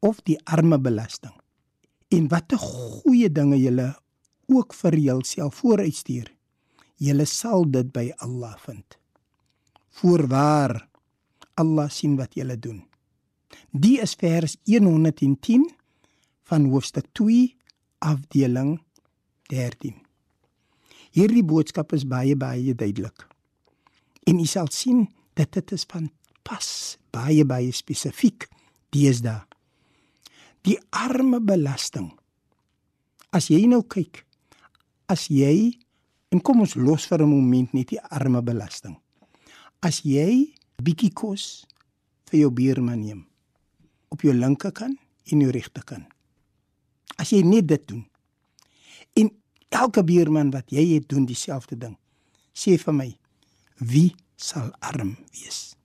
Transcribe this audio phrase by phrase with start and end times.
[0.00, 1.34] of die arme belasting.
[2.08, 3.92] En watter goeie dinge julle
[4.48, 6.30] ook vir julself vooruitstuur,
[6.96, 8.96] julle sal dit by Allah vind.
[10.00, 10.88] Voorwaar
[11.58, 12.84] Allah sien wat julle doen.
[13.70, 15.66] Die is vers 110
[16.48, 17.56] van hoofstuk 2
[17.98, 18.78] afdeling
[19.52, 19.96] 13.
[21.12, 23.26] Hierdie boodskap is baie baie duidelik.
[24.28, 26.10] En u sal sien dat dit is van
[26.46, 28.48] pas baie baie spesifiek
[28.94, 29.42] deesdae.
[30.66, 32.12] Die arme belasting.
[33.30, 34.24] As jy nou kyk,
[35.08, 35.78] as jy
[36.32, 38.96] en kom ons los vir 'n oomblik net die arme belasting.
[39.80, 41.66] As jy bietjie kos
[42.30, 43.26] vir jou buurman neem
[44.08, 44.98] op jou linkerkant
[45.32, 46.06] en jou regterkant.
[47.18, 48.04] As jy net dit doen.
[49.14, 49.30] En
[49.68, 51.96] elke buurman wat jy het doen dieselfde ding.
[52.54, 53.08] Sê vir my,
[53.76, 55.76] wie sal arm wees?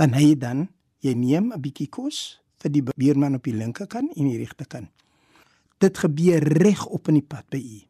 [0.00, 0.68] Dan hy dan
[1.00, 4.90] jy neem 'n bietjie kos vir die buurman op die linkerkant en die regterkant.
[5.80, 7.80] Dit gebeur reg op in die pad by u.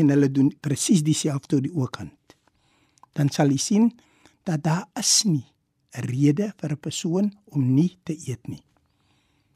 [0.00, 2.36] En hulle doen presies dieselfde op die oorkant.
[3.12, 3.90] Dan sal jy sien
[4.48, 5.44] dat daar is nie
[5.92, 8.62] 'n rede vir 'n persoon om nie te eet nie.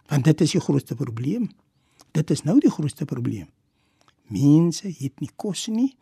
[0.09, 1.51] Want dit is die grootste probleem.
[2.13, 3.49] Dit is nou die grootste probleem.
[4.29, 5.97] Mense het nie kos nie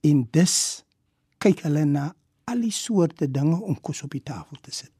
[0.00, 0.84] en dus
[1.38, 4.92] kyk hulle na al die soorte dinge om kos op die tafel te sit.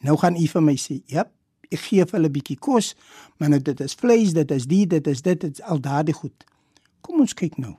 [0.00, 1.30] Nou gaan u vir my sê, "Jep,
[1.70, 2.94] ek gee vir hulle 'n bietjie kos,
[3.38, 6.14] maar nou dit is vleis, dit is die, dit is dit, dit is al daardie
[6.14, 6.44] goed."
[7.00, 7.76] Kom ons kyk nou.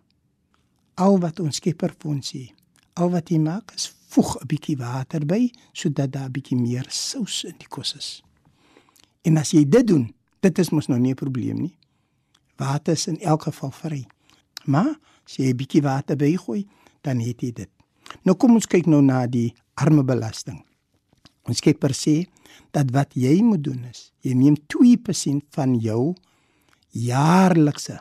[0.96, 2.52] Al wat ons Skepper vir ons sê,
[2.94, 6.86] al wat hy maak is voeg 'n bietjie water by sodat daar 'n bietjie meer
[6.90, 8.24] sous in die kos is.
[9.22, 11.78] En as jy dit doen, dit is mos nou nie 'n probleem nie.
[12.58, 14.08] Water is in elk geval vry.
[14.66, 16.68] Maar as jy 'n bietjie water bygooi,
[17.02, 17.70] dan het jy dit.
[18.24, 20.66] Nou kom ons kyk nou na die arme belasting.
[21.44, 22.28] Ons Skepper sê
[22.72, 26.16] dat wat jy moet doen is, jy neem 2% van jou
[26.90, 28.00] jaarlikse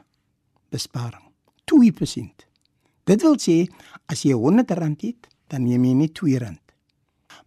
[0.71, 1.25] besparing.
[1.69, 2.47] 2%.
[3.09, 3.67] Dit wil sê
[4.09, 6.57] as jy R100 het, dan neem jy nie R2.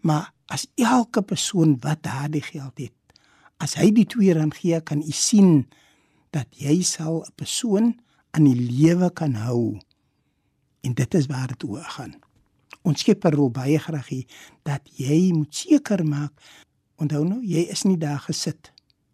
[0.02, 2.98] Maar as elke persoon wat daardie geld het,
[3.62, 5.68] as hy die R2 gee, kan u sien
[6.34, 7.94] dat jy sal 'n persoon
[8.32, 9.80] aan die lewe kan hou.
[10.82, 12.16] En dit is waar dit oor gaan.
[12.82, 14.26] Ons Skepper wil baie graag hê
[14.64, 16.34] dat jy moet seker maak
[17.02, 18.72] onthou nou, jy is nie daar gesit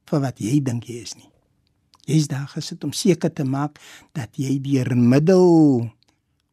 [0.08, 1.30] vir wat jy dink jy is nie.
[2.08, 3.82] Jy's daar gesit om seker te maak
[4.16, 5.90] dat jy deur middel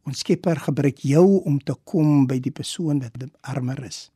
[0.05, 3.17] ons Skepper gebruik jou om te kom by die persoon wat
[3.55, 4.09] armer is.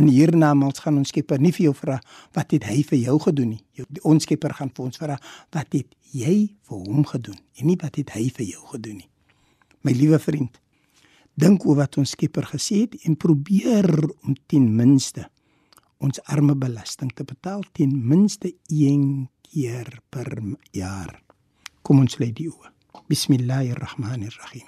[0.00, 1.98] In hiernamaals gaan ons Skepper nie vir jou vra
[2.36, 3.86] wat het hy vir jou gedoen nie.
[4.02, 5.18] Ons Skepper gaan vir ons vra
[5.54, 6.36] wat het jy
[6.68, 9.08] vir hom gedoen en nie wat het hy vir jou gedoen nie.
[9.82, 10.58] My liewe vriend,
[11.38, 13.88] dink oor wat ons Skepper gesê het en probeer
[14.24, 15.28] om ten minste
[16.02, 20.34] ons arme belasting te betaal ten minste een keer per
[20.74, 21.20] jaar.
[21.82, 22.70] Kom ons lê die oë.
[23.10, 24.66] Bismillahirrahmanirrahim.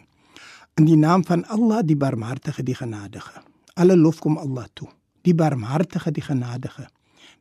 [0.78, 3.42] In die naam van Allah, die Barmhartige, die Genadige.
[3.74, 4.88] Alle lof kom Allah toe.
[5.22, 6.86] Die Barmhartige, die Genadige.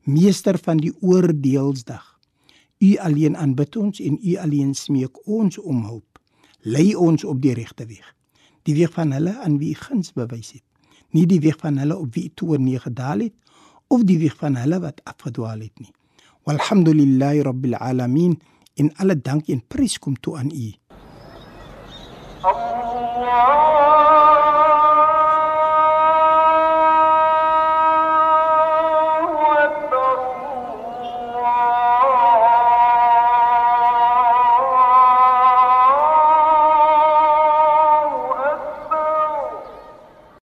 [0.06, 2.06] Meester van die oordeelsdag.
[2.84, 6.20] U alleen aanbid ons en u alleen smeek ons om hulp.
[6.62, 8.10] Lei ons op die regte weeg.
[8.64, 10.66] Die weeg van hulle aan wie u guns bewys het.
[11.14, 13.34] Nie die weeg van hulle op wie u toorn neergedaal het
[13.88, 15.92] of die wieg van hulle wat afgedwaal het nie.
[16.44, 18.40] Walhamdulillahi rabbil alamin
[18.76, 20.72] en alle dank en prys kom toe aan U.
[22.44, 23.63] Allah